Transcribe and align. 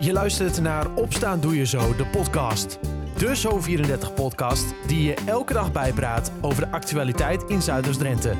Je 0.00 0.12
luistert 0.12 0.60
naar 0.60 0.94
Opstaan 0.94 1.40
Doe 1.40 1.56
Je 1.56 1.66
Zo, 1.66 1.96
de 1.96 2.06
podcast. 2.06 2.78
De 3.16 3.36
Zo34-podcast 3.36 4.74
die 4.86 5.02
je 5.02 5.14
elke 5.26 5.52
dag 5.52 5.72
bijpraat 5.72 6.32
over 6.40 6.64
de 6.64 6.70
actualiteit 6.70 7.42
in 7.42 7.62
Zuiders-Drenthe. 7.62 8.34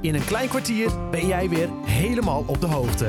In 0.00 0.14
een 0.14 0.24
klein 0.24 0.48
kwartier 0.48 1.10
ben 1.10 1.26
jij 1.26 1.48
weer 1.48 1.68
helemaal 1.84 2.44
op 2.46 2.60
de 2.60 2.66
hoogte. 2.66 3.04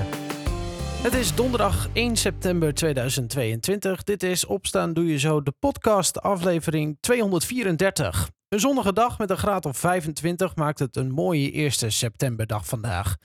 Het 1.04 1.14
is 1.14 1.36
donderdag 1.36 1.90
1 1.94 2.16
september 2.16 2.74
2022. 2.74 4.04
Dit 4.04 4.24
is 4.24 4.46
Opstaan 4.46 4.94
Doe 4.94 5.08
Je 5.08 5.20
Zo, 5.20 5.42
de 5.42 5.54
podcast, 5.60 6.22
aflevering 6.22 6.98
234. 7.00 8.30
Een 8.50 8.60
zonnige 8.60 8.94
dag 8.94 9.18
met 9.18 9.30
een 9.30 9.38
graad 9.38 9.66
of 9.66 9.78
25 9.78 10.56
maakt 10.56 10.80
het 10.80 10.96
een 10.96 11.12
mooie 11.12 11.52
eerste 11.52 11.90
septemberdag 11.90 12.66
vandaag. 12.66 13.16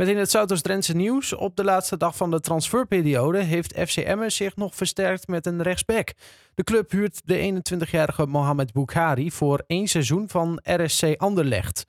Met 0.00 0.08
in 0.08 0.18
het 0.18 0.30
Zuidoost-Drentse 0.30 0.96
nieuws. 0.96 1.32
Op 1.32 1.56
de 1.56 1.64
laatste 1.64 1.96
dag 1.96 2.16
van 2.16 2.30
de 2.30 2.40
transferperiode 2.40 3.38
heeft 3.38 3.78
FC 3.78 3.96
Emmen 3.96 4.32
zich 4.32 4.56
nog 4.56 4.74
versterkt 4.74 5.28
met 5.28 5.46
een 5.46 5.62
rechtsback. 5.62 6.12
De 6.54 6.64
club 6.64 6.90
huurt 6.90 7.20
de 7.24 7.62
21-jarige 7.72 8.26
Mohamed 8.26 8.72
Boukhari 8.72 9.30
voor 9.30 9.62
één 9.66 9.88
seizoen 9.88 10.28
van 10.28 10.60
RSC 10.62 11.14
Anderlecht. 11.16 11.84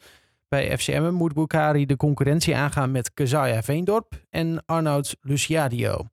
Bij 0.48 0.78
FC 0.78 0.88
Emmen 0.88 1.14
moet 1.14 1.34
Boukhari 1.34 1.86
de 1.86 1.96
concurrentie 1.96 2.56
aangaan 2.56 2.92
met 2.92 3.14
Kezaya 3.14 3.64
Veendorp 3.64 4.14
en 4.30 4.64
Arnoud 4.66 5.16
Luciadio. 5.22 6.06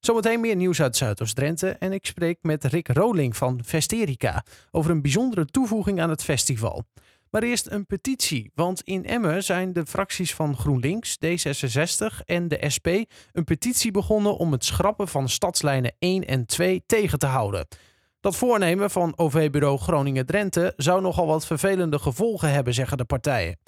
Zometeen 0.00 0.40
meer 0.40 0.56
nieuws 0.56 0.82
uit 0.82 0.96
Zuidoost-Drenthe 0.96 1.68
en 1.68 1.92
ik 1.92 2.06
spreek 2.06 2.38
met 2.42 2.64
Rick 2.64 2.88
Roling 2.88 3.36
van 3.36 3.60
Vesterica 3.64 4.44
over 4.70 4.90
een 4.90 5.02
bijzondere 5.02 5.44
toevoeging 5.44 6.00
aan 6.00 6.10
het 6.10 6.22
festival. 6.22 6.84
Maar 7.30 7.42
eerst 7.42 7.70
een 7.70 7.86
petitie, 7.86 8.50
want 8.54 8.82
in 8.82 9.04
Emmen 9.04 9.42
zijn 9.42 9.72
de 9.72 9.86
fracties 9.86 10.34
van 10.34 10.56
GroenLinks, 10.56 11.16
D66 11.26 12.24
en 12.24 12.48
de 12.48 12.64
SP 12.74 12.88
een 13.32 13.44
petitie 13.44 13.90
begonnen 13.90 14.36
om 14.36 14.52
het 14.52 14.64
schrappen 14.64 15.08
van 15.08 15.28
stadslijnen 15.28 15.92
1 15.98 16.24
en 16.24 16.46
2 16.46 16.82
tegen 16.86 17.18
te 17.18 17.26
houden. 17.26 17.66
Dat 18.20 18.36
voornemen 18.36 18.90
van 18.90 19.12
OV-bureau 19.16 19.78
Groningen-Drenthe 19.78 20.72
zou 20.76 21.02
nogal 21.02 21.26
wat 21.26 21.46
vervelende 21.46 21.98
gevolgen 21.98 22.52
hebben, 22.52 22.74
zeggen 22.74 22.96
de 22.96 23.04
partijen. 23.04 23.58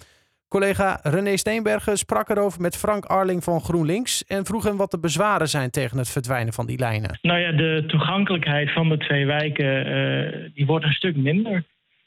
Collega 0.49 0.99
René 1.03 1.37
Steenbergen 1.37 1.97
sprak 1.97 2.29
erover 2.29 2.61
met 2.61 2.77
Frank 2.77 3.05
Arling 3.05 3.45
van 3.45 3.61
GroenLinks 3.61 4.25
en 4.25 4.45
vroeg 4.45 4.65
hem 4.65 4.77
wat 4.77 4.91
de 4.91 4.99
bezwaren 4.99 5.49
zijn 5.49 5.71
tegen 5.71 5.99
het 5.99 6.11
verdwijnen 6.11 6.53
van 6.53 6.67
die 6.67 6.79
lijnen. 6.79 7.19
Nou 7.23 7.39
ja, 7.39 7.53
de 7.53 7.85
toegankelijkheid 7.87 8.73
van 8.73 8.89
de 8.89 8.99
twee 8.99 9.27
wijken 9.27 9.87
uh, 9.87 10.51
die 10.55 10.67
wordt 10.67 10.85
een 10.85 10.93
stuk 10.93 11.17
minder. 11.17 11.65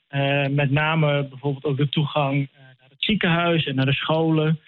Uh, 0.09 0.47
met 0.47 0.71
name 0.71 1.27
bijvoorbeeld 1.27 1.63
ook 1.63 1.77
de 1.77 1.89
toegang 1.89 2.35
uh, 2.35 2.59
naar 2.61 2.89
het 2.89 3.03
ziekenhuis 3.03 3.65
en 3.65 3.75
naar 3.75 3.85
de 3.85 3.93
scholen. 3.93 4.59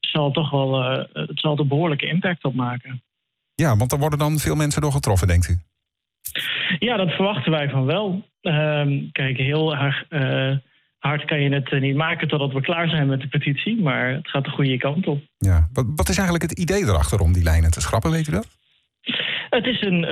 zal 0.00 0.30
toch 0.30 0.50
wel, 0.50 0.82
het 1.12 1.40
zal 1.40 1.58
er 1.58 1.66
behoorlijke 1.66 2.06
impact 2.06 2.44
op 2.44 2.54
maken. 2.54 3.02
Ja, 3.54 3.76
want 3.76 3.92
er 3.92 3.98
worden 3.98 4.18
dan 4.18 4.38
veel 4.38 4.54
mensen 4.54 4.82
door 4.82 4.92
getroffen, 4.92 5.28
denkt 5.28 5.48
u? 5.48 5.58
Ja, 6.78 6.96
dat 6.96 7.10
verwachten 7.10 7.52
wij 7.52 7.70
van 7.70 7.84
wel. 7.84 8.28
Ehm, 8.40 9.10
kijk, 9.12 9.36
heel 9.36 9.76
erg 9.76 10.04
hard 11.08 11.24
kan 11.24 11.40
je 11.40 11.54
het 11.54 11.72
eh, 11.72 11.80
niet 11.80 11.96
maken 11.96 12.28
totdat 12.28 12.52
we 12.52 12.60
klaar 12.60 12.88
zijn 12.88 13.06
met 13.06 13.20
de 13.20 13.28
petitie. 13.28 13.82
Maar 13.82 14.08
het 14.08 14.28
gaat 14.28 14.44
de 14.44 14.50
goede 14.50 14.76
kant 14.76 15.06
op. 15.06 15.20
Ja. 15.38 15.68
Wat, 15.72 15.86
wat 15.96 16.08
is 16.08 16.18
eigenlijk 16.18 16.50
het 16.50 16.58
idee 16.58 16.82
erachter 16.82 17.20
om 17.20 17.32
die 17.32 17.42
lijnen 17.42 17.70
te 17.70 17.80
schrappen, 17.80 18.10
weet 18.10 18.28
u 18.28 18.32
dat? 18.32 18.48
Het 19.50 19.66
is 19.66 19.80
een, 19.80 20.02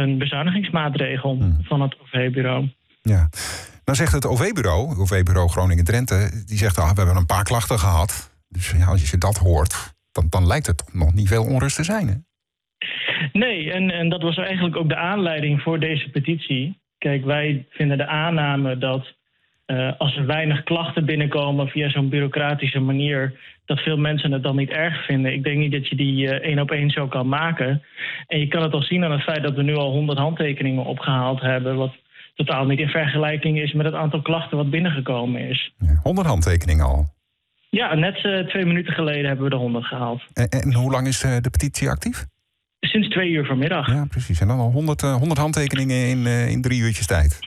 een 0.00 0.18
bezuinigingsmaatregel 0.18 1.36
hmm. 1.36 1.58
van 1.62 1.80
het 1.80 1.96
OV-bureau. 2.00 2.68
Ja. 3.02 3.28
Nou 3.84 3.98
zegt 3.98 4.12
het 4.12 4.26
OV-bureau, 4.26 4.98
OV-bureau 4.98 5.48
Groningen-Drenthe... 5.48 6.42
die 6.46 6.58
zegt, 6.58 6.78
ah, 6.78 6.90
we 6.90 6.96
hebben 6.96 7.16
een 7.16 7.26
paar 7.26 7.44
klachten 7.44 7.78
gehad. 7.78 8.30
Dus 8.48 8.70
ja, 8.70 8.86
als 8.86 9.10
je 9.10 9.18
dat 9.18 9.36
hoort, 9.36 9.94
dan, 10.12 10.26
dan 10.28 10.46
lijkt 10.46 10.66
het 10.66 10.84
nog 10.92 11.14
niet 11.14 11.28
veel 11.28 11.44
onrust 11.44 11.76
te 11.76 11.84
zijn, 11.84 12.08
hè? 12.08 12.14
Nee, 13.32 13.72
en, 13.72 13.90
en 13.90 14.08
dat 14.08 14.22
was 14.22 14.36
eigenlijk 14.36 14.76
ook 14.76 14.88
de 14.88 14.96
aanleiding 14.96 15.62
voor 15.62 15.80
deze 15.80 16.10
petitie. 16.10 16.80
Kijk, 16.98 17.24
wij 17.24 17.66
vinden 17.70 17.98
de 17.98 18.06
aanname 18.06 18.78
dat 18.78 19.14
uh, 19.66 19.92
als 19.98 20.16
er 20.16 20.26
weinig 20.26 20.62
klachten 20.62 21.04
binnenkomen 21.04 21.68
via 21.68 21.90
zo'n 21.90 22.08
bureaucratische 22.08 22.80
manier, 22.80 23.38
dat 23.64 23.80
veel 23.80 23.96
mensen 23.96 24.32
het 24.32 24.42
dan 24.42 24.56
niet 24.56 24.70
erg 24.70 25.04
vinden. 25.04 25.32
Ik 25.32 25.44
denk 25.44 25.58
niet 25.58 25.72
dat 25.72 25.88
je 25.88 25.96
die 25.96 26.26
uh, 26.26 26.30
één 26.30 26.58
op 26.58 26.70
één 26.70 26.90
zo 26.90 27.06
kan 27.06 27.28
maken. 27.28 27.82
En 28.26 28.38
je 28.38 28.48
kan 28.48 28.62
het 28.62 28.72
al 28.72 28.82
zien 28.82 29.04
aan 29.04 29.12
het 29.12 29.22
feit 29.22 29.42
dat 29.42 29.54
we 29.54 29.62
nu 29.62 29.74
al 29.74 29.90
100 29.90 30.18
handtekeningen 30.18 30.84
opgehaald 30.84 31.40
hebben, 31.40 31.76
wat 31.76 31.94
totaal 32.34 32.64
niet 32.64 32.78
in 32.78 32.88
vergelijking 32.88 33.58
is 33.58 33.72
met 33.72 33.86
het 33.86 33.94
aantal 33.94 34.22
klachten 34.22 34.56
wat 34.56 34.70
binnengekomen 34.70 35.48
is. 35.48 35.74
100 36.02 36.26
handtekeningen 36.26 36.84
al? 36.84 37.06
Ja, 37.70 37.94
net 37.94 38.24
uh, 38.24 38.46
twee 38.46 38.64
minuten 38.64 38.92
geleden 38.92 39.26
hebben 39.26 39.44
we 39.44 39.50
de 39.50 39.56
100 39.56 39.84
gehaald. 39.84 40.22
En, 40.32 40.48
en 40.48 40.74
hoe 40.74 40.90
lang 40.90 41.06
is 41.06 41.20
de 41.20 41.50
petitie 41.50 41.88
actief? 41.88 42.26
Sinds 42.80 43.08
twee 43.08 43.30
uur 43.30 43.46
vanmiddag. 43.46 43.86
Ja, 43.86 44.06
precies. 44.08 44.40
En 44.40 44.48
dan 44.48 44.58
al 44.58 44.70
100, 44.70 45.00
100 45.00 45.40
handtekeningen 45.40 46.08
in, 46.08 46.26
in 46.26 46.62
drie 46.62 46.80
uurtjes 46.80 47.06
tijd. 47.06 47.38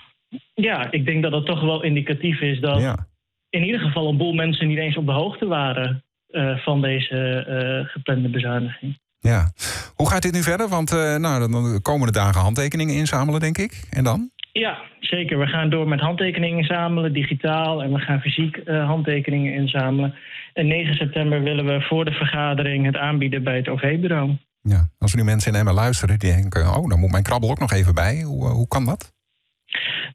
Ja, 0.54 0.92
ik 0.92 1.06
denk 1.06 1.24
dat 1.24 1.32
het 1.32 1.46
toch 1.46 1.62
wel 1.62 1.84
indicatief 1.84 2.42
is 2.42 2.60
dat 2.60 2.82
ja. 2.82 3.08
in 3.50 3.64
ieder 3.64 3.80
geval 3.80 4.10
een 4.10 4.18
boel 4.18 4.34
mensen 4.34 4.68
niet 4.68 4.78
eens 4.78 4.98
op 4.98 5.06
de 5.06 5.12
hoogte 5.12 5.46
waren 5.46 6.04
uh, 6.30 6.58
van 6.58 6.82
deze 6.82 7.46
uh, 7.50 7.90
geplande 7.90 8.30
bezuiniging. 8.30 9.00
Ja, 9.20 9.52
hoe 9.96 10.10
gaat 10.10 10.22
dit 10.22 10.34
nu 10.34 10.42
verder? 10.42 10.68
Want 10.68 10.92
uh, 10.92 11.16
nou, 11.16 11.52
dan 11.52 11.74
de 11.74 11.80
komende 11.82 12.12
dagen 12.12 12.42
handtekeningen 12.42 12.96
inzamelen, 12.96 13.40
denk 13.40 13.58
ik. 13.58 13.84
En 13.90 14.04
dan? 14.04 14.32
Ja, 14.60 14.78
zeker. 15.00 15.40
We 15.40 15.48
gaan 15.48 15.70
door 15.70 15.88
met 15.88 16.00
handtekeningen 16.00 16.58
inzamelen, 16.58 17.14
digitaal. 17.14 17.84
En 17.84 17.94
we 17.94 18.00
gaan 18.00 18.20
fysiek 18.20 18.62
handtekeningen 18.66 19.54
inzamelen. 19.54 20.16
En 20.54 20.68
9 20.68 20.96
september 20.96 21.42
willen 21.44 21.66
we 21.66 21.82
voor 21.82 22.06
de 22.06 22.12
vergadering 22.12 22.86
het 22.86 22.98
aanbieden 22.98 23.44
bij 23.44 23.56
het 23.56 23.70
OV-bureau. 23.70 24.38
Ja, 24.62 24.90
als 24.98 25.12
er 25.12 25.18
nu 25.18 25.24
mensen 25.24 25.52
in 25.54 25.60
Emmen 25.60 25.74
luisteren 25.74 26.20
die 26.20 26.32
denken... 26.32 26.62
oh, 26.62 26.90
dan 26.90 27.00
moet 27.00 27.12
mijn 27.12 27.24
krabbel 27.24 27.50
ook 27.50 27.60
nog 27.60 27.72
even 27.72 27.94
bij. 27.94 28.22
Hoe, 28.22 28.48
hoe 28.48 28.68
kan 28.68 28.86
dat? 28.86 29.15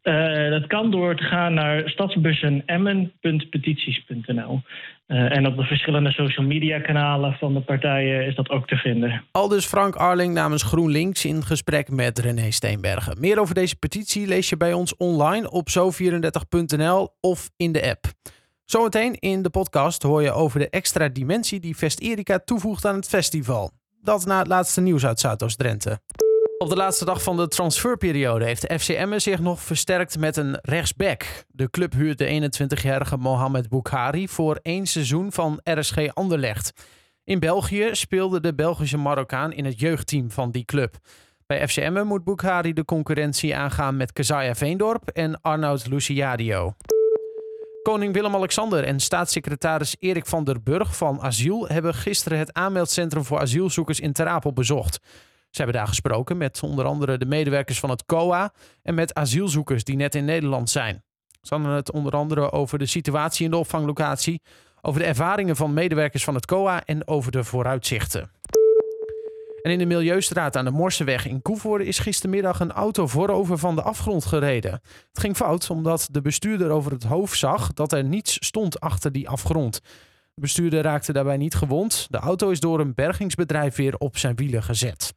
Uh, 0.02 0.50
dat 0.50 0.66
kan 0.66 0.90
door 0.90 1.16
te 1.16 1.24
gaan 1.24 1.54
naar 1.54 1.88
stadsbussenemmen.petities.nl. 1.88 4.62
Uh, 5.06 5.36
en 5.36 5.46
op 5.46 5.56
de 5.56 5.64
verschillende 5.64 6.12
social 6.12 6.46
media 6.46 6.80
kanalen 6.80 7.32
van 7.32 7.54
de 7.54 7.60
partijen 7.60 8.26
is 8.26 8.34
dat 8.34 8.50
ook 8.50 8.66
te 8.66 8.76
vinden. 8.76 9.24
Al 9.30 9.48
dus 9.48 9.66
Frank 9.66 9.94
Arling 9.94 10.34
namens 10.34 10.62
GroenLinks 10.62 11.24
in 11.24 11.42
gesprek 11.42 11.90
met 11.90 12.18
René 12.18 12.50
Steenbergen. 12.50 13.20
Meer 13.20 13.40
over 13.40 13.54
deze 13.54 13.76
petitie 13.76 14.26
lees 14.26 14.48
je 14.48 14.56
bij 14.56 14.72
ons 14.72 14.96
online 14.96 15.50
op 15.50 15.68
zo34.nl 15.68 17.08
of 17.20 17.50
in 17.56 17.72
de 17.72 17.88
app. 17.88 18.04
Zometeen 18.64 19.14
in 19.14 19.42
de 19.42 19.50
podcast 19.50 20.02
hoor 20.02 20.22
je 20.22 20.32
over 20.32 20.58
de 20.58 20.70
extra 20.70 21.08
dimensie 21.08 21.60
die 21.60 21.76
Vest 21.76 22.00
Erika 22.00 22.38
toevoegt 22.38 22.84
aan 22.84 22.94
het 22.94 23.08
festival. 23.08 23.70
Dat 24.02 24.26
na 24.26 24.38
het 24.38 24.46
laatste 24.46 24.80
nieuws 24.80 25.06
uit 25.06 25.20
Zuidoost-Drenthe. 25.20 25.98
Op 26.62 26.68
de 26.68 26.76
laatste 26.76 27.04
dag 27.04 27.22
van 27.22 27.36
de 27.36 27.48
transferperiode 27.48 28.44
heeft 28.44 28.68
de 28.68 28.78
FCM 28.78 29.18
zich 29.18 29.38
nog 29.38 29.60
versterkt 29.60 30.18
met 30.18 30.36
een 30.36 30.58
rechtsback. 30.62 31.44
De 31.48 31.70
club 31.70 31.92
huurt 31.92 32.18
de 32.18 32.50
21-jarige 32.50 33.16
Mohamed 33.16 33.68
Boukhari 33.68 34.28
voor 34.28 34.58
één 34.62 34.86
seizoen 34.86 35.32
van 35.32 35.60
RSG 35.64 36.14
Anderlecht. 36.14 36.72
In 37.24 37.38
België 37.38 37.88
speelde 37.92 38.40
de 38.40 38.54
Belgische 38.54 38.96
Marokkaan 38.96 39.52
in 39.52 39.64
het 39.64 39.80
jeugdteam 39.80 40.30
van 40.30 40.50
die 40.50 40.64
club. 40.64 40.96
Bij 41.46 41.68
FCM 41.68 42.02
moet 42.04 42.24
Boukhari 42.24 42.72
de 42.72 42.84
concurrentie 42.84 43.56
aangaan 43.56 43.96
met 43.96 44.12
Kezaya 44.12 44.54
Veendorp 44.54 45.08
en 45.08 45.40
Arnoud 45.40 45.86
Luciadio. 45.86 46.74
Koning 47.82 48.14
Willem-Alexander 48.14 48.84
en 48.84 49.00
staatssecretaris 49.00 49.96
Erik 49.98 50.26
van 50.26 50.44
der 50.44 50.62
Burg 50.62 50.96
van 50.96 51.20
Asiel 51.20 51.68
hebben 51.68 51.94
gisteren 51.94 52.38
het 52.38 52.52
aanmeldcentrum 52.52 53.24
voor 53.24 53.40
asielzoekers 53.40 54.00
in 54.00 54.12
Terapel 54.12 54.52
bezocht. 54.52 55.00
Ze 55.50 55.62
hebben 55.62 55.76
daar 55.76 55.86
gesproken 55.88 56.36
met 56.36 56.62
onder 56.62 56.84
andere 56.84 57.18
de 57.18 57.26
medewerkers 57.26 57.80
van 57.80 57.90
het 57.90 58.06
COA 58.06 58.52
en 58.82 58.94
met 58.94 59.14
asielzoekers 59.14 59.84
die 59.84 59.96
net 59.96 60.14
in 60.14 60.24
Nederland 60.24 60.70
zijn. 60.70 61.02
Ze 61.42 61.54
hadden 61.54 61.72
het 61.72 61.92
onder 61.92 62.12
andere 62.12 62.52
over 62.52 62.78
de 62.78 62.86
situatie 62.86 63.44
in 63.44 63.50
de 63.50 63.56
opvanglocatie, 63.56 64.42
over 64.80 65.00
de 65.00 65.06
ervaringen 65.06 65.56
van 65.56 65.74
medewerkers 65.74 66.24
van 66.24 66.34
het 66.34 66.46
COA 66.46 66.84
en 66.84 67.08
over 67.08 67.32
de 67.32 67.44
vooruitzichten. 67.44 68.30
En 69.62 69.70
in 69.70 69.78
de 69.78 69.86
Milieustraat 69.86 70.56
aan 70.56 70.64
de 70.64 70.70
Morseweg 70.70 71.26
in 71.26 71.42
Koevoorde 71.42 71.86
is 71.86 71.98
gistermiddag 71.98 72.60
een 72.60 72.72
auto 72.72 73.06
voorover 73.06 73.58
van 73.58 73.74
de 73.74 73.82
afgrond 73.82 74.24
gereden. 74.24 74.72
Het 74.72 75.20
ging 75.20 75.36
fout 75.36 75.70
omdat 75.70 76.08
de 76.10 76.20
bestuurder 76.20 76.70
over 76.70 76.92
het 76.92 77.04
hoofd 77.04 77.38
zag 77.38 77.72
dat 77.72 77.92
er 77.92 78.04
niets 78.04 78.36
stond 78.46 78.80
achter 78.80 79.12
die 79.12 79.28
afgrond. 79.28 79.80
De 80.34 80.40
bestuurder 80.40 80.82
raakte 80.82 81.12
daarbij 81.12 81.36
niet 81.36 81.54
gewond. 81.54 82.06
De 82.10 82.18
auto 82.18 82.50
is 82.50 82.60
door 82.60 82.80
een 82.80 82.94
bergingsbedrijf 82.94 83.76
weer 83.76 83.96
op 83.96 84.18
zijn 84.18 84.36
wielen 84.36 84.62
gezet. 84.62 85.14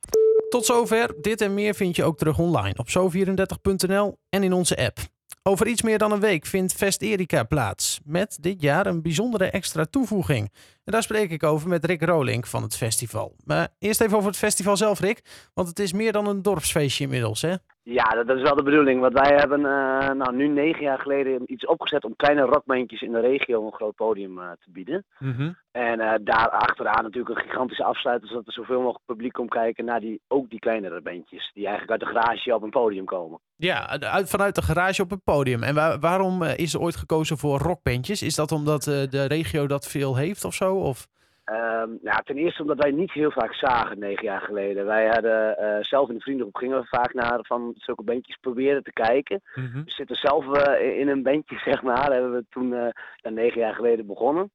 Tot 0.54 0.66
zover. 0.66 1.16
Dit 1.22 1.42
en 1.42 1.54
meer 1.54 1.76
vind 1.76 1.96
je 1.96 2.04
ook 2.04 2.18
terug 2.18 2.40
online 2.40 2.76
op 2.78 2.90
zo34.nl 2.90 4.18
en 4.30 4.44
in 4.44 4.54
onze 4.54 4.78
app. 4.78 5.00
Over 5.44 5.68
iets 5.68 5.82
meer 5.82 5.98
dan 5.98 6.12
een 6.12 6.20
week 6.20 6.46
vindt 6.46 6.74
Fest 6.74 7.02
Erika 7.02 7.44
plaats. 7.44 8.00
Met 8.04 8.38
dit 8.42 8.62
jaar 8.62 8.86
een 8.86 9.02
bijzondere 9.02 9.46
extra 9.46 9.86
toevoeging. 9.86 10.52
En 10.84 10.92
daar 10.92 11.04
spreek 11.04 11.32
ik 11.32 11.44
over 11.44 11.70
met 11.70 11.86
Rick 11.86 12.02
Rolink 12.02 12.48
van 12.48 12.64
het 12.64 12.76
festival. 12.76 13.36
Maar 13.44 13.76
eerst 13.80 14.02
even 14.02 14.18
over 14.18 14.30
het 14.30 14.38
festival 14.38 14.78
zelf, 14.78 15.00
Rick. 15.00 15.50
Want 15.54 15.68
het 15.68 15.80
is 15.80 15.94
meer 15.94 16.12
dan 16.12 16.28
een 16.28 16.42
dorpsfeestje 16.42 17.04
inmiddels, 17.04 17.42
hè? 17.42 17.56
Ja, 17.83 18.03
dat, 18.03 18.27
dat 18.27 18.38
is 18.38 18.44
wel 18.44 18.56
de 18.56 18.63
bedoeling. 18.63 19.01
Want 19.01 19.13
wij 19.13 19.35
hebben 19.35 19.59
uh, 19.59 20.09
nou, 20.09 20.35
nu 20.35 20.47
negen 20.47 20.81
jaar 20.81 21.00
geleden 21.00 21.51
iets 21.51 21.65
opgezet 21.65 22.03
om 22.03 22.15
kleine 22.15 22.41
rockbandjes 22.41 23.01
in 23.01 23.12
de 23.12 23.19
regio 23.19 23.65
een 23.65 23.74
groot 23.74 23.95
podium 23.95 24.38
uh, 24.38 24.51
te 24.51 24.71
bieden. 24.71 25.06
Mhm. 25.19 25.51
En 25.71 26.00
uh, 26.00 26.13
daar 26.21 26.50
achteraan 26.50 27.03
natuurlijk 27.03 27.35
een 27.35 27.45
gigantische 27.45 27.83
afsluiter, 27.83 28.27
zodat 28.27 28.47
er 28.47 28.53
zoveel 28.53 28.81
mogelijk 28.81 29.06
publiek 29.06 29.33
komt 29.33 29.50
kijken 29.50 29.85
naar 29.85 30.00
die, 30.00 30.21
ook 30.27 30.50
die 30.50 30.59
kleinere 30.59 31.01
bandjes. 31.01 31.51
Die 31.53 31.68
eigenlijk 31.68 31.91
uit 31.91 32.09
de 32.09 32.19
garage 32.19 32.56
op 32.56 32.63
een 32.63 32.69
podium 32.69 33.06
komen. 33.06 33.39
Ja, 33.56 34.00
uit, 34.00 34.30
vanuit 34.30 34.56
de 34.56 34.62
garage 34.62 35.01
op 35.01 35.12
een 35.12 35.24
podium. 35.24 35.63
En 35.63 35.75
waar, 35.75 36.00
waarom 36.00 36.44
is 36.44 36.74
er 36.74 36.80
ooit 36.80 36.95
gekozen 36.95 37.38
voor 37.38 37.59
rockbandjes? 37.59 38.21
Is 38.21 38.35
dat 38.35 38.51
omdat 38.51 38.83
de 38.83 39.25
regio 39.27 39.68
dat 39.68 39.88
veel 39.88 40.15
heeft 40.15 40.45
of 40.45 40.53
zo? 40.53 40.75
Of? 40.75 41.07
Um, 41.45 42.00
nou, 42.01 42.24
ten 42.24 42.38
eerste 42.38 42.62
omdat 42.62 42.78
wij 42.78 42.92
niet 42.92 43.12
heel 43.12 43.31
vaak 43.31 43.54
zagen 43.54 44.00
negen 44.00 44.24
jaar 44.24 44.42
geleden. 44.42 44.86
Wij 44.86 45.07
hadden 45.07 45.57
uh, 45.60 45.78
zelf 45.84 46.10
in 46.10 46.16
de 46.16 46.22
vriendengroep 46.22 46.56
gingen 46.56 46.80
we 46.80 46.86
vaak 46.88 47.13
naar 47.13 47.40
van 47.42 47.74
zulke 47.75 48.04
bandjes 48.04 48.38
proberen 48.42 48.84
te 48.84 48.94
kijken. 48.94 49.42
Mm 49.56 49.66
-hmm. 49.72 49.84
We 49.84 49.92
zitten 49.92 50.16
zelf 50.16 50.45
uh, 50.45 51.00
in 51.00 51.07
een 51.07 51.24
bandje, 51.24 51.57
zeg 51.69 51.81
maar. 51.81 52.12
Hebben 52.12 52.34
we 52.34 52.45
toen 52.50 52.72
uh, 52.72 52.88
negen 53.22 53.60
jaar 53.60 53.74
geleden 53.74 54.06
begonnen. 54.06 54.51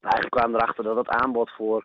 Eigenlijk 0.00 0.34
kwamen 0.34 0.52
we 0.52 0.58
erachter 0.58 0.84
dat 0.84 0.96
het 0.96 1.08
aanbod 1.08 1.50
voor 1.50 1.84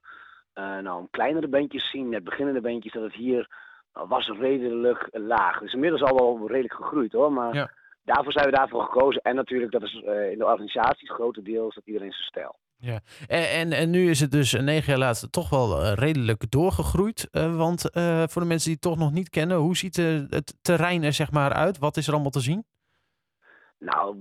nou, 0.82 1.08
kleinere 1.12 1.48
bandjes 1.48 1.90
zien, 1.90 2.10
net 2.10 2.24
beginnende 2.24 2.62
bandjes, 2.62 2.94
dat 2.94 3.04
het 3.04 3.14
hier 3.14 3.50
was 3.92 4.28
redelijk 4.28 5.08
laag. 5.12 5.60
Dus 5.60 5.74
inmiddels 5.74 6.02
al 6.02 6.16
wel 6.16 6.48
redelijk 6.48 6.74
gegroeid 6.74 7.12
hoor. 7.12 7.34
Maar 7.34 7.54
ja. 7.54 7.72
daarvoor 8.04 8.32
zijn 8.32 8.46
we 8.46 8.52
daarvoor 8.52 8.84
gekozen. 8.84 9.22
En 9.22 9.36
natuurlijk, 9.36 9.72
dat 9.72 9.84
is 9.84 9.94
in 10.32 10.38
de 10.38 10.46
organisaties 10.46 11.12
grotendeels 11.12 11.76
dat 11.76 11.86
iedereen 11.86 12.12
zijn 12.12 12.28
stijl. 12.28 12.56
Ja, 12.80 13.00
en, 13.28 13.50
en, 13.50 13.72
en, 13.72 13.90
nu 13.90 14.10
is 14.10 14.20
het 14.20 14.32
dus 14.32 14.52
negen 14.52 14.90
jaar 14.90 14.98
later 14.98 15.30
toch 15.30 15.50
wel 15.50 15.82
uh, 15.82 15.94
redelijk 15.94 16.52
doorgegroeid. 16.52 17.28
Uh, 17.32 17.56
want 17.56 17.82
voor 18.32 18.42
de 18.42 18.48
mensen 18.48 18.66
die 18.66 18.74
het 18.74 18.82
toch 18.82 18.98
nog 18.98 19.12
niet 19.12 19.30
kennen, 19.30 19.58
hoe 19.58 19.78
ziet 19.78 19.96
het 20.30 20.58
terrein 20.62 21.04
er 21.04 21.14
zeg 21.14 21.32
maar 21.32 21.54
uit? 21.54 21.78
Wat 21.78 21.98
is 21.98 22.08
er 22.08 22.14
allemaal 22.14 22.32
te 22.32 22.40
zien? 22.40 22.66
Nou, 23.80 24.18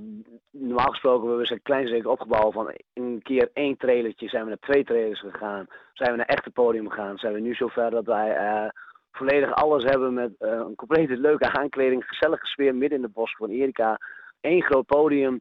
normaal 0.50 0.90
gesproken, 0.90 1.36
we 1.36 1.46
zijn 1.46 1.62
klein 1.62 1.88
zeker 1.88 2.10
opgebouwd 2.10 2.52
van 2.52 2.72
een 2.94 3.22
keer 3.22 3.50
één 3.52 3.76
trailertje, 3.76 4.28
zijn 4.28 4.42
we 4.42 4.48
naar 4.48 4.58
twee 4.58 4.84
trailers 4.84 5.20
gegaan, 5.20 5.66
zijn 5.92 6.10
we 6.10 6.16
naar 6.16 6.26
echte 6.26 6.50
podium 6.50 6.90
gegaan, 6.90 7.18
zijn 7.18 7.32
we 7.32 7.40
nu 7.40 7.54
zover 7.54 7.90
dat 7.90 8.04
wij 8.04 8.70
volledig 9.12 9.54
alles 9.54 9.84
hebben 9.84 10.14
met 10.14 10.32
een 10.38 10.74
complete 10.74 11.16
leuke 11.16 11.52
aankleding, 11.52 12.04
gezellige 12.06 12.46
sfeer 12.46 12.74
midden 12.74 12.98
in 12.98 13.04
de 13.04 13.12
bos 13.12 13.34
van 13.36 13.50
Erika, 13.50 13.98
één 14.40 14.62
groot 14.62 14.86
podium, 14.86 15.40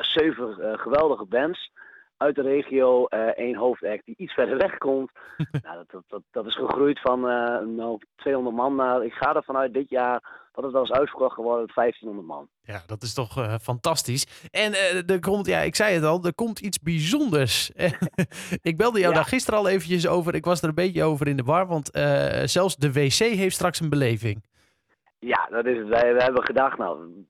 zeven 0.00 0.78
geweldige 0.78 1.24
bands 1.24 1.70
uit 2.16 2.34
de 2.34 2.42
regio 2.42 3.06
uh, 3.08 3.20
één 3.20 3.56
hoofdact 3.56 4.04
die 4.04 4.14
iets 4.18 4.32
verder 4.32 4.56
weg 4.56 4.78
komt. 4.78 5.10
nou, 5.62 5.84
dat, 5.86 6.02
dat, 6.08 6.22
dat, 6.30 6.46
is 6.46 6.54
gegroeid 6.54 7.00
van 7.00 7.18
uh, 7.18 7.58
nou, 7.76 7.98
200 8.16 8.56
man 8.56 8.74
naar, 8.74 9.04
ik 9.04 9.12
ga 9.12 9.34
er 9.34 9.44
vanuit 9.44 9.74
dit 9.74 9.88
jaar, 9.88 10.48
dat 10.52 10.64
het 10.64 10.72
wel 10.72 10.82
eens 10.82 10.92
uitverkocht 10.92 11.34
geworden, 11.34 11.70
1500 11.74 12.26
man. 12.26 12.48
Ja, 12.62 12.82
dat 12.86 13.02
is 13.02 13.14
toch 13.14 13.38
uh, 13.38 13.54
fantastisch. 13.54 14.48
En 14.50 14.72
er 15.06 15.20
komt, 15.20 15.46
ja, 15.46 15.58
ik 15.58 15.74
zei 15.74 15.94
het 15.94 16.04
al, 16.04 16.24
er 16.24 16.34
komt 16.34 16.60
iets 16.60 16.78
bijzonders. 16.78 17.70
ik 18.70 18.76
belde 18.76 18.98
jou 18.98 19.10
Ja. 19.10 19.18
daar 19.18 19.28
gisteren 19.28 19.60
al 19.60 19.68
eventjes 19.68 20.08
over, 20.08 20.34
ik 20.34 20.44
was 20.44 20.62
er 20.62 20.68
een 20.68 20.74
beetje 20.74 21.04
over 21.04 21.28
in 21.28 21.36
de 21.36 21.42
war, 21.42 21.66
want 21.66 21.90
zelfs 22.44 22.76
de 22.76 22.92
wc 22.92 23.18
heeft 23.18 23.54
straks 23.54 23.80
een 23.80 23.90
beleving. 23.90 24.44
Ja, 25.18 25.46
dat 25.50 25.66
is 25.66 25.78
het. 25.78 25.88
Wij, 25.88 26.14
wij 26.14 26.24
hebben 26.24 26.44
gedacht, 26.44 26.78
nou, 26.78 27.24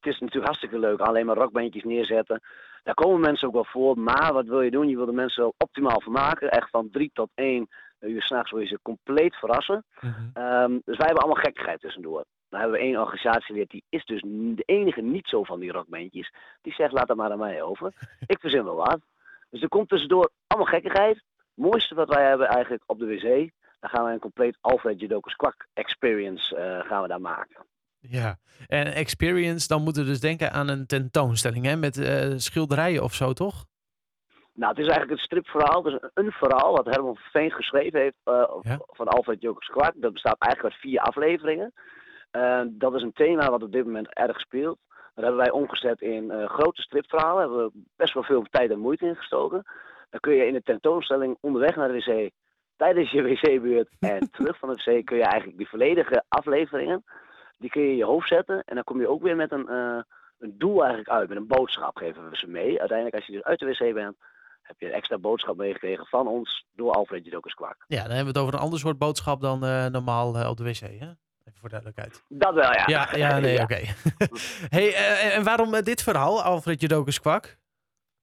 het 0.00 0.12
is 0.12 0.18
natuurlijk 0.18 0.46
hartstikke 0.46 0.78
leuk, 0.78 1.00
alleen 1.00 1.26
maar 1.26 1.36
rockbandjes 1.36 1.84
neerzetten. 1.84 2.40
Daar 2.82 2.94
komen 2.94 3.20
mensen 3.20 3.48
ook 3.48 3.54
wel 3.54 3.64
voor, 3.64 3.98
maar 3.98 4.32
wat 4.32 4.46
wil 4.46 4.60
je 4.60 4.70
doen? 4.70 4.88
Je 4.88 4.96
wil 4.96 5.06
de 5.06 5.12
mensen 5.12 5.52
optimaal 5.58 6.00
vermaken. 6.00 6.50
Echt 6.50 6.70
van 6.70 6.90
drie 6.90 7.10
tot 7.12 7.30
één 7.34 7.68
uur 8.00 8.22
s'nachts 8.22 8.50
wil 8.50 8.60
je 8.60 8.66
ze 8.66 8.78
compleet 8.82 9.36
verrassen. 9.36 9.84
Mhm. 10.00 10.44
Um, 10.44 10.82
dus 10.84 10.96
wij 10.96 11.06
hebben 11.06 11.24
allemaal 11.24 11.42
gekkigheid 11.42 11.80
tussendoor. 11.80 12.24
Dan 12.48 12.60
hebben 12.60 12.78
we 12.78 12.84
één 12.84 13.00
organisatie 13.00 13.66
die 13.66 13.84
is 13.88 14.04
dus 14.04 14.22
de 14.54 14.62
enige 14.64 15.00
niet 15.00 15.28
zo 15.28 15.44
van 15.44 15.60
die 15.60 15.72
rockbandjes. 15.72 16.32
Die 16.62 16.72
zegt, 16.72 16.92
laat 16.92 17.08
dat 17.08 17.16
maar 17.16 17.30
aan 17.30 17.38
mij 17.38 17.62
over. 17.62 17.92
Ik 18.26 18.40
verzin 18.40 18.64
wel 18.64 18.74
wat. 18.74 19.00
Dus 19.50 19.62
er 19.62 19.68
komt 19.68 19.88
tussendoor 19.88 20.30
allemaal 20.46 20.72
gekkigheid. 20.72 21.14
Het 21.14 21.66
mooiste 21.66 21.94
wat 21.94 22.08
wij 22.08 22.28
hebben 22.28 22.48
eigenlijk 22.48 22.82
op 22.86 22.98
de 22.98 23.06
wc. 23.06 23.50
Dan 23.80 23.90
gaan 23.90 24.04
we 24.04 24.12
een 24.12 24.18
compleet 24.18 24.58
Alfred 24.60 25.00
Jodokus 25.00 25.34
Kwak 25.34 25.66
experience 25.72 26.56
uh, 26.56 26.88
gaan 26.88 27.02
we 27.02 27.08
daar 27.08 27.20
maken. 27.20 27.66
Ja, 28.00 28.36
en 28.66 28.86
experience, 28.86 29.68
dan 29.68 29.82
moeten 29.82 30.02
we 30.02 30.08
dus 30.08 30.20
denken 30.20 30.52
aan 30.52 30.68
een 30.68 30.86
tentoonstelling 30.86 31.64
hè? 31.64 31.76
met 31.76 31.96
uh, 31.96 32.32
schilderijen 32.36 33.02
of 33.02 33.14
zo, 33.14 33.32
toch? 33.32 33.64
Nou, 34.54 34.70
het 34.70 34.80
is 34.80 34.86
eigenlijk 34.88 35.18
een 35.18 35.24
stripverhaal. 35.24 35.82
Dus 35.82 35.98
een 36.14 36.30
verhaal 36.32 36.72
wat 36.72 36.86
Herman 36.86 37.16
Veen 37.16 37.50
geschreven 37.50 38.00
heeft 38.00 38.16
uh, 38.24 38.54
Ja. 38.60 38.78
van 38.86 39.08
Alfred 39.08 39.40
Jokers 39.42 39.66
Kwak. 39.66 39.92
Dat 39.94 40.12
bestaat 40.12 40.38
eigenlijk 40.38 40.74
uit 40.74 40.82
vier 40.82 41.00
afleveringen. 41.00 41.72
Uh, 42.32 42.62
dat 42.68 42.94
is 42.94 43.02
een 43.02 43.12
thema 43.12 43.50
wat 43.50 43.62
op 43.62 43.72
dit 43.72 43.84
moment 43.84 44.14
erg 44.14 44.40
speelt. 44.40 44.78
Dat 45.14 45.24
hebben 45.24 45.36
wij 45.36 45.50
omgezet 45.50 46.00
in 46.00 46.32
grote 46.48 46.82
stripverhalen. 46.82 47.34
Daar 47.36 47.48
hebben 47.48 47.66
we 47.72 47.90
best 47.96 48.14
wel 48.14 48.22
veel 48.22 48.44
tijd 48.50 48.70
en 48.70 48.78
moeite 48.78 49.06
in 49.06 49.16
gestoken. 49.16 49.62
Dan 50.10 50.20
kun 50.20 50.34
je 50.34 50.46
in 50.46 50.52
de 50.52 50.62
tentoonstelling 50.62 51.36
onderweg 51.40 51.76
naar 51.76 51.88
de 51.88 51.94
wc, 51.94 52.30
tijdens 52.76 53.10
je 53.10 53.22
wc-beurt 53.22 53.88
en 53.98 54.30
terug 54.36 54.58
van 54.58 54.68
de 54.68 54.74
wc, 54.74 55.04
kun 55.04 55.16
je 55.16 55.22
eigenlijk 55.22 55.58
die 55.58 55.68
volledige 55.68 56.24
afleveringen, 56.28 57.04
die 57.60 57.70
kun 57.70 57.82
je 57.82 57.90
in 57.90 57.96
je 57.96 58.04
hoofd 58.04 58.28
zetten. 58.28 58.62
En 58.64 58.74
dan 58.74 58.84
kom 58.84 59.00
je 59.00 59.08
ook 59.08 59.22
weer 59.22 59.36
met 59.36 59.52
een, 59.52 59.66
uh, 59.70 60.00
een 60.38 60.54
doel 60.58 60.78
eigenlijk 60.78 61.08
uit, 61.10 61.28
met 61.28 61.38
een 61.38 61.46
boodschap 61.46 61.96
geven 61.96 62.30
we 62.30 62.36
ze 62.36 62.46
mee. 62.46 62.78
Uiteindelijk 62.78 63.16
als 63.16 63.26
je 63.26 63.32
dus 63.32 63.42
uit 63.42 63.58
de 63.58 63.66
wc 63.66 63.94
bent, 63.94 64.16
heb 64.62 64.80
je 64.80 64.86
een 64.86 64.92
extra 64.92 65.18
boodschap 65.18 65.56
meegekregen 65.56 66.06
van 66.06 66.26
ons 66.26 66.64
door 66.74 66.92
Alfred 66.92 67.24
Jodokus 67.24 67.54
Kwak. 67.54 67.84
Ja, 67.86 68.02
dan 68.02 68.16
hebben 68.16 68.32
we 68.32 68.38
het 68.38 68.38
over 68.38 68.54
een 68.54 68.64
ander 68.64 68.78
soort 68.78 68.98
boodschap 68.98 69.40
dan 69.40 69.64
uh, 69.64 69.86
normaal 69.86 70.36
uh, 70.36 70.48
op 70.48 70.56
de 70.56 70.64
wc, 70.64 70.80
hè? 70.80 71.10
Even 71.44 71.60
voor 71.60 71.68
duidelijkheid. 71.68 72.24
Dat 72.28 72.54
wel, 72.54 72.72
ja. 72.72 72.82
Ja, 72.86 73.08
ja 73.16 73.38
nee, 73.38 73.52
Ja. 73.54 73.62
oké. 73.62 73.80
hey, 74.76 74.94
en 75.32 75.44
waarom 75.44 75.72
dit 75.82 76.02
verhaal, 76.02 76.42
Alfred 76.42 76.80
Jodokus 76.80 77.20
Kwak? 77.20 77.58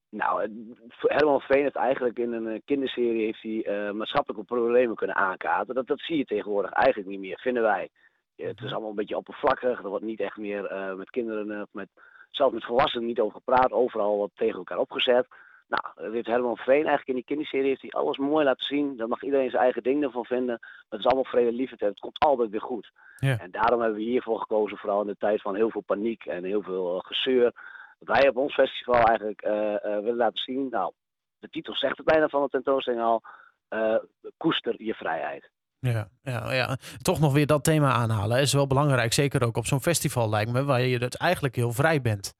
Nou, 0.10 0.50
Herman 0.98 1.42
Veen 1.42 1.62
heeft 1.62 1.75
eigenlijk 1.75 2.18
in 2.19 2.33
een 2.33 2.48
eh, 2.48 2.62
kinderserie 2.66 3.25
heeft 3.25 3.42
hij, 3.42 3.63
eh, 3.63 3.92
maatschappelijke 3.94 4.45
problemen 4.45 4.95
kunnen 4.95 5.16
aankaarten. 5.16 5.75
Dat, 5.75 5.88
dat 5.88 6.00
zie 6.00 6.18
je 6.18 6.25
tegenwoordig 6.25 6.72
eigenlijk 6.72 7.10
niet 7.10 7.19
meer, 7.19 7.40
vinden 7.40 7.63
wij. 7.63 7.90
Het 8.38 8.62
is 8.62 8.72
allemaal 8.72 8.89
een 8.89 8.95
beetje 8.95 9.18
oppervlakkig. 9.18 9.84
Er 9.84 9.89
wordt 9.89 10.06
niet 10.06 10.19
echt 10.19 10.38
meer 10.38 10.66
eh, 10.66 10.94
met 10.94 11.10
kinderen, 11.10 11.51
eh, 11.51 11.62
met, 11.72 11.89
zelfs 12.30 12.54
met 12.54 12.66
volwassenen 12.66 13.07
niet 13.07 13.19
over 13.19 13.36
gepraat. 13.36 13.72
Overal 13.72 14.18
wat 14.18 14.31
tegen 14.36 14.57
elkaar 14.57 14.78
opgezet. 14.78 15.28
Nou, 15.68 16.12
heeft 16.13 16.28
Herman 16.28 16.57
Veen 16.57 16.74
eigenlijk 16.74 17.07
in 17.07 17.16
die 17.16 17.24
kinderserie 17.24 17.68
heeft 17.68 17.81
hij 17.81 17.92
alles 17.92 18.18
mooi 18.18 18.45
laten 18.45 18.66
zien. 18.66 18.98
Daar 18.98 19.07
mag 19.07 19.24
iedereen 19.24 19.50
zijn 19.50 19.63
eigen 19.63 19.84
ding 19.84 20.04
ervan 20.04 20.25
vinden. 20.25 20.57
Maar 20.60 20.86
het 20.89 21.00
is 21.00 21.06
allemaal 21.06 21.24
vrede 21.24 21.51
liefde. 21.51 21.86
Het 21.86 22.00
komt 22.00 22.19
altijd 22.19 22.50
weer 22.50 22.62
goed. 22.62 22.92
Ja. 23.18 23.39
En 23.39 23.51
daarom 23.51 23.80
hebben 23.81 23.98
we 23.98 24.04
hiervoor 24.04 24.40
gekozen, 24.40 24.78
vooral 24.78 25.01
in 25.01 25.07
de 25.07 25.16
tijd 25.18 25.42
van 25.42 25.56
heel 25.56 25.69
veel 25.69 25.81
paniek 25.81 26.25
en 26.25 26.44
heel 26.44 26.62
veel 26.62 26.95
eh, 26.95 27.06
gezeur. 27.06 27.51
Wij 28.00 28.30
op 28.30 28.38
ons 28.38 28.54
festival 28.54 29.01
eigenlijk 29.04 29.42
eh, 29.42 29.75
willen 29.81 30.16
laten 30.16 30.44
zien. 30.44 30.68
Nou, 30.69 30.92
de 31.40 31.50
titel 31.50 31.75
zegt 31.75 31.98
het 31.98 32.06
bijna 32.06 32.28
van 32.28 32.42
de 32.44 32.50
tentoonstelling 32.50 33.01
al. 33.01 33.22
eh, 33.68 33.95
koester 34.38 34.83
je 34.83 34.94
vrijheid. 34.94 35.50
Ja, 35.80 36.08
ja, 36.22 36.54
ja, 36.54 36.78
toch 37.02 37.20
nog 37.20 37.34
weer 37.34 37.46
dat 37.46 37.64
thema 37.64 37.92
aanhalen 37.92 38.40
is 38.40 38.54
wel 38.54 38.68
belangrijk. 38.68 39.14
Zeker 39.14 39.44
ook 39.44 39.57
op 39.57 39.66
zo'n 39.66 39.81
festival 39.81 40.30
lijkt 40.30 40.52
me, 40.52 40.64
waar 40.64 40.81
je 40.81 40.98
het 40.98 41.18
eigenlijk 41.18 41.56
heel 41.56 41.72
vrij 41.72 42.02
bent. 42.02 42.34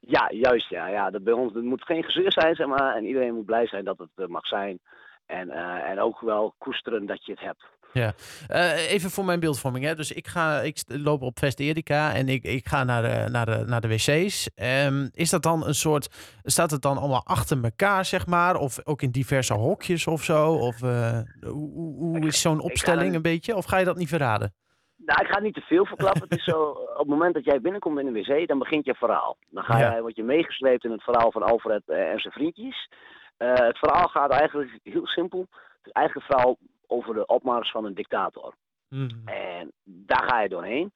Ja, 0.00 0.30
juist 0.30 0.68
ja. 0.68 0.86
ja 0.86 1.10
dat 1.10 1.24
bij 1.24 1.32
ons 1.32 1.54
het 1.54 1.64
moet 1.64 1.84
geen 1.84 2.02
gezeur 2.02 2.32
zijn, 2.32 2.54
zeg 2.54 2.66
maar. 2.66 2.96
En 2.96 3.04
iedereen 3.04 3.34
moet 3.34 3.44
blij 3.44 3.66
zijn 3.66 3.84
dat 3.84 3.98
het 4.14 4.28
mag 4.28 4.46
zijn. 4.46 4.78
En, 5.26 5.50
eh, 5.50 5.90
en 5.90 6.00
ook 6.00 6.20
wel 6.20 6.54
koesteren 6.58 7.06
dat 7.06 7.24
je 7.26 7.32
het 7.32 7.40
hebt. 7.40 7.64
Eh, 7.92 8.90
even 8.92 9.10
voor 9.10 9.24
mijn 9.24 9.40
beeldvorming. 9.40 9.84
Hè. 9.84 9.94
Dus 9.94 10.12
ik, 10.12 10.26
ga, 10.26 10.60
ik 10.60 10.82
loop 10.86 11.22
op 11.22 11.38
Fest 11.38 11.60
Erika 11.60 12.12
en 12.14 12.28
ik, 12.28 12.42
ik 12.44 12.68
ga 12.68 12.84
naar 12.84 13.02
de, 13.02 13.30
naar 13.30 13.46
de, 13.46 13.64
naar 13.66 13.80
de 13.80 13.88
wc's. 13.88 14.50
Ehm, 14.54 15.08
is 15.12 15.30
dat 15.30 15.42
dan 15.42 15.66
een 15.66 15.74
soort, 15.74 16.08
staat 16.42 16.70
het 16.70 16.82
dan 16.82 16.98
allemaal 16.98 17.24
achter 17.26 17.64
elkaar, 17.64 18.04
zeg 18.04 18.26
maar? 18.26 18.56
Of 18.56 18.86
ook 18.86 19.02
in 19.02 19.10
diverse 19.10 19.54
hokjes 19.54 20.06
of 20.06 20.22
zo? 20.22 20.52
Of 20.52 20.82
eh, 20.82 21.18
hoe, 21.40 21.94
hoe- 21.96 22.26
is 22.26 22.40
zo'n 22.40 22.60
opstelling 22.60 23.14
een 23.14 23.22
beetje? 23.22 23.56
Of 23.56 23.64
ga 23.64 23.78
je 23.78 23.84
dat 23.84 23.96
niet 23.96 24.08
verraden? 24.08 24.54
Nou, 24.96 25.20
ik 25.24 25.32
ga 25.32 25.40
niet 25.40 25.54
te 25.54 25.60
veel 25.60 25.86
verklappen. 25.86 26.22
het 26.28 26.38
is 26.38 26.44
zo, 26.44 26.62
op 26.70 26.98
het 26.98 27.06
moment 27.06 27.34
dat 27.34 27.44
jij 27.44 27.60
binnenkomt 27.60 27.98
in 27.98 28.12
de 28.12 28.20
wc, 28.20 28.48
dan 28.48 28.58
begint 28.58 28.84
je 28.84 28.94
verhaal. 28.94 29.36
Dan 29.50 29.62
ga 29.64 29.78
Ja. 29.78 29.90
jij, 29.90 30.00
word 30.00 30.16
je 30.16 30.22
meegesleept 30.22 30.84
in 30.84 30.90
het 30.90 31.02
verhaal 31.02 31.32
van 31.32 31.42
Alfred 31.42 31.82
eh, 31.86 32.10
en 32.10 32.18
zijn 32.20 32.32
vriendjes. 32.32 32.88
Eh, 33.36 33.52
het 33.54 33.78
verhaal 33.78 34.08
gaat 34.08 34.30
eigenlijk 34.30 34.70
heel 34.82 35.06
simpel. 35.06 35.40
Het 35.50 35.86
is 35.86 35.92
eigenlijk 35.92 36.28
een 36.28 36.34
verhaal 36.36 36.58
over 36.92 37.14
de 37.14 37.26
opmars 37.26 37.70
van 37.70 37.84
een 37.84 37.94
dictator. 37.94 38.54
Mhm. 38.88 39.28
En 39.28 39.72
daar 39.84 40.24
ga 40.28 40.40
je 40.40 40.48
doorheen. 40.48 40.92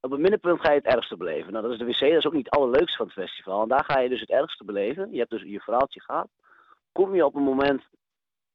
Op 0.00 0.10
het 0.10 0.20
middenpunt 0.20 0.60
ga 0.60 0.72
je 0.72 0.80
het 0.82 0.94
ergste 0.94 1.16
beleven. 1.16 1.52
Nou, 1.52 1.64
dat 1.64 1.72
is 1.72 1.78
de 1.78 1.84
wc, 1.84 2.00
dat 2.00 2.18
is 2.18 2.26
ook 2.26 2.32
niet 2.32 2.44
het 2.44 2.54
allerleukste 2.54 2.96
van 2.96 3.06
het 3.06 3.14
festival. 3.14 3.62
En 3.62 3.68
daar 3.68 3.84
ga 3.84 3.98
je 3.98 4.08
dus 4.08 4.20
het 4.20 4.30
ergste 4.30 4.64
beleven. 4.64 5.12
Je 5.12 5.18
hebt 5.18 5.30
dus 5.30 5.42
je 5.42 5.60
verhaaltje 5.60 6.00
gehad. 6.00 6.28
Kom 6.92 7.14
je 7.14 7.24
op 7.24 7.34
een 7.34 7.42
moment, 7.42 7.82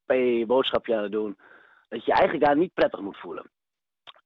je 0.06 0.38
je 0.38 0.46
boodschapje 0.46 0.96
aan 0.96 1.04
het 1.04 1.12
doen, 1.12 1.38
dat 1.90 2.06
je 2.06 2.12
eigenlijk 2.12 2.46
daar 2.46 2.58
niet 2.58 2.74
prettig 2.74 3.00
moet 3.00 3.18
voelen. 3.18 3.50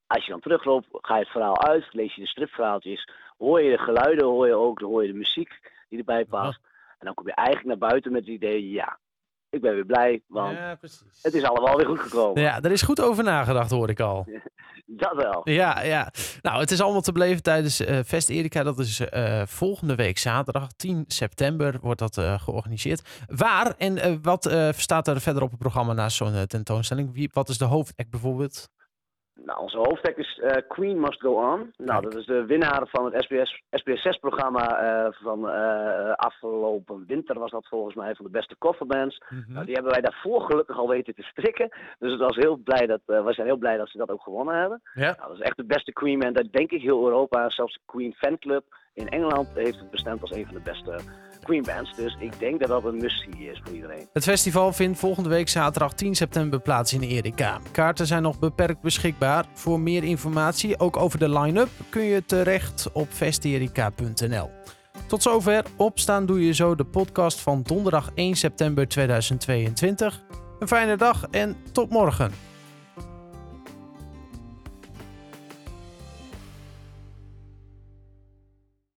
Als 0.08 0.26
je 0.26 0.32
dan 0.32 0.40
terugloopt, 0.40 0.88
ga 0.92 1.16
je 1.16 1.24
het 1.24 1.32
verhaal 1.32 1.62
uit, 1.62 1.94
lees 1.94 2.16
je 2.16 2.22
de 2.22 2.28
stripverhaaltjes, 2.28 3.10
hoor 3.38 3.62
je 3.62 3.72
de 3.72 3.84
geluiden, 3.84 4.26
hoor 4.26 4.48
je 4.48 4.56
ook, 4.56 4.82
hoor 4.82 5.02
je 5.02 5.12
de 5.12 5.18
muziek 5.18 5.60
die 5.90 6.00
erbij 6.00 6.26
past. 6.26 6.60
En 6.98 7.06
dan 7.06 7.14
kom 7.14 7.28
je 7.28 7.34
eigenlijk 7.34 7.68
naar 7.68 7.90
buiten 7.90 8.12
met 8.12 8.22
het 8.22 8.30
idee, 8.30 8.70
ja, 8.70 9.00
ik 9.50 9.62
ben 9.62 9.74
weer 9.74 9.86
blij, 9.86 10.24
want 10.28 10.58
Ja, 10.58 10.76
precies. 10.76 11.20
het 11.22 11.34
is 11.34 11.44
allemaal 11.44 11.78
weer 11.78 11.86
goed 11.86 12.00
gekomen. 12.00 12.42
Ja, 12.42 12.62
er 12.62 12.72
is 12.72 12.82
goed 12.82 13.02
over 13.02 13.24
nagedacht, 13.24 13.72
hoor 13.72 13.90
ik 13.90 14.00
al. 14.00 14.26
Dat 14.92 15.16
wel. 15.16 15.42
Ja, 15.44 15.82
ja. 15.82 16.12
Nou, 16.42 16.60
het 16.60 16.72
is 16.72 16.82
allemaal 16.82 17.02
te 17.02 17.12
beleven 17.12 17.44
tijdens 17.44 17.82
uh, 17.82 18.00
Fest 18.06 18.30
Erika. 18.30 18.64
Dat 18.64 18.80
is 18.80 19.00
uh, 19.00 19.42
volgende 19.46 19.96
week 19.96 20.18
zaterdag, 20.18 20.68
10 20.76 21.04
september, 21.08 21.78
wordt 21.82 22.00
dat 22.00 22.18
uh, 22.18 22.40
georganiseerd. 22.40 23.24
Waar 23.28 23.74
en 23.78 24.22
wat 24.22 24.56
staat 24.78 25.08
er 25.08 25.22
verder 25.22 25.44
op 25.44 25.50
het 25.50 25.60
programma 25.60 25.94
naast 25.94 26.18
zo'n 26.18 26.46
tentoonstelling? 26.48 27.14
Wie, 27.14 27.30
wat 27.34 27.50
is 27.50 27.58
de 27.58 27.66
hoofdact 27.66 28.10
bijvoorbeeld? 28.10 28.70
Nou, 29.50 29.62
onze 29.62 29.78
hoofdtek 29.78 30.18
is 30.18 30.42
uh, 30.44 30.52
Queen 30.68 31.00
Must 31.00 31.22
Go 31.22 31.32
On. 31.32 31.74
Nou, 31.78 32.02
dat 32.02 32.16
is 32.16 32.26
de 32.26 32.46
winnaar 32.46 32.88
van 32.88 33.06
het 33.06 33.24
SBS, 33.24 33.62
SBS6-programma 33.82 34.84
uh, 34.84 35.12
van 35.12 35.46
uh, 35.46 36.12
afgelopen 36.12 37.04
winter 37.08 37.40
was 37.40 37.52
dat 37.52 37.68
volgens 37.68 37.96
mij, 37.96 38.16
van 38.16 38.26
de 38.26 38.32
beste 38.32 38.56
coverbands. 38.58 39.22
Mm 39.30 39.44
-hmm. 39.44 39.54
nou, 39.54 39.66
die 39.66 39.74
hebben 39.74 39.92
wij 39.92 40.02
daarvoor 40.02 40.42
gelukkig 40.42 40.78
al 40.78 40.88
weten 40.88 41.16
te 41.16 41.24
strikken. 41.24 41.70
Dus 42.00 42.12
het 42.12 42.20
was 42.20 42.36
heel 42.36 42.56
blij 42.56 42.86
dat, 42.86 43.02
we 43.06 43.34
zijn 43.34 43.48
heel 43.48 43.58
blij 43.58 43.78
dat 43.78 43.90
ze 43.90 43.98
dat 43.98 44.12
ook 44.12 44.22
gewonnen 44.22 44.56
hebben. 44.56 44.82
Ja. 44.94 45.16
Nou, 45.18 45.28
dat 45.28 45.40
is 45.40 45.46
echt 45.46 45.58
de 45.58 45.66
beste 45.66 45.94
Queen 45.94 46.20
band 46.20 46.38
uit 46.38 46.54
denk 46.54 46.72
ik 46.72 46.82
heel 46.82 47.06
Europa. 47.06 47.50
Zelfs 47.50 47.74
de 47.74 47.80
Queen 47.86 48.14
Fanclub 48.14 48.64
in 48.94 49.10
Engeland 49.10 49.48
heeft 49.54 49.80
het 49.80 49.92
bestemd 49.92 50.22
als 50.22 50.32
een 50.32 50.46
van 50.46 50.56
de 50.56 50.62
beste 50.62 51.00
Dus 51.96 52.18
ik 52.20 52.40
denk 52.40 52.60
dat 52.60 52.70
dat 52.70 52.84
een 52.84 52.98
must-see 52.98 53.50
is 53.52 53.62
voor 53.64 53.76
iedereen. 53.76 54.08
Het 54.14 54.24
festival 54.24 54.74
vindt 54.74 55.00
volgende 55.00 55.30
week 55.30 55.50
zaterdag 55.50 55.94
10 55.94 56.16
september 56.16 56.60
plaats 56.60 56.94
in 56.94 57.02
Erika. 57.02 57.60
Kaarten 57.72 58.08
zijn 58.08 58.22
nog 58.22 58.40
beperkt 58.40 58.82
beschikbaar. 58.82 59.46
Voor 59.54 59.80
meer 59.80 60.04
informatie, 60.04 60.80
ook 60.80 60.98
over 60.98 61.20
de 61.20 61.30
line-up, 61.40 61.70
kun 61.90 62.04
je 62.04 62.26
terecht 62.26 62.90
op 62.94 63.08
festerika.nl. 63.10 64.50
Tot 65.08 65.24
zover. 65.24 65.64
Opstaan 65.78 66.26
doe 66.26 66.46
je 66.46 66.54
zo 66.54 66.76
de 66.76 66.86
podcast 66.86 67.40
van 67.40 67.62
donderdag 67.64 68.12
1 68.16 68.36
september 68.36 68.88
2022. 68.88 70.22
Een 70.60 70.68
fijne 70.68 70.98
dag 70.98 71.28
en 71.32 71.56
tot 71.72 71.90
morgen. 71.90 72.49